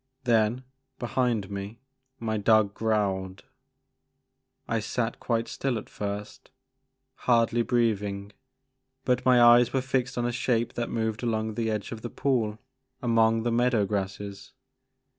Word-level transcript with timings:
Then, 0.23 0.63
behind 0.97 1.51
me, 1.51 1.77
my 2.19 2.35
dog 2.35 2.73
growled. 2.73 3.45
I 4.67 4.79
sat 4.79 5.19
quite 5.19 5.47
still 5.47 5.77
at 5.77 5.91
first, 5.91 6.49
hardly 7.27 7.61
breathing, 7.61 8.31
but 9.05 9.23
my 9.25 9.39
eyes 9.39 9.73
were 9.73 9.79
fixed 9.83 10.17
on 10.17 10.25
a 10.25 10.31
shape 10.31 10.73
that 10.73 10.89
moved 10.89 11.21
along 11.21 11.53
the 11.53 11.69
edge 11.69 11.91
of 11.91 12.01
the 12.01 12.09
pool 12.09 12.57
among 12.99 13.43
the 13.43 13.51
meadow 13.51 13.85
grasses. 13.85 14.53